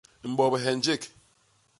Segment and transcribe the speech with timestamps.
[0.31, 1.03] Mbobhe njék.